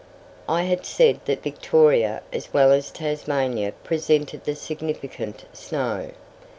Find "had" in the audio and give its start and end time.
0.63-0.83